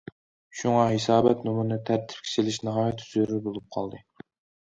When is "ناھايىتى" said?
2.69-3.05